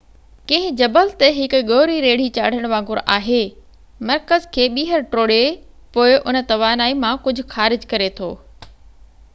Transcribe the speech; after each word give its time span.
ڪنهن 0.51 0.77
جبل 0.77 1.09
تي 1.17 1.27
هڪ 1.33 1.59
ڳوري 1.71 1.97
ريڙهي 2.05 2.29
چاڙهڻ 2.37 2.65
وانگر 2.71 3.01
آهي 3.17 3.43
مرڪز 4.11 4.47
کي 4.57 4.65
ٻيهر 4.79 5.05
ٽوڙي 5.13 5.39
پوءِ 5.99 6.17
ان 6.19 6.41
توانائي 6.55 6.99
مان 7.05 7.23
ڪجهه 7.29 7.53
خارج 7.55 7.89
ڪري 7.95 8.09
ٿو 8.21 8.35